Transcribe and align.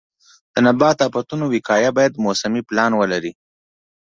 د 0.53 0.55
نبات 0.67 0.95
د 0.99 1.01
آفتونو 1.09 1.45
وقایه 1.53 1.91
باید 1.97 2.21
موسمي 2.25 2.61
پلان 2.69 2.91
ولري. 2.95 3.33